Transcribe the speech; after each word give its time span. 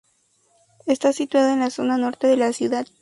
Está 0.87 1.13
situado 1.13 1.49
en 1.53 1.59
la 1.59 1.69
zona 1.69 1.95
norte 1.95 2.25
de 2.25 2.35
la 2.37 2.53
ciudad. 2.53 2.87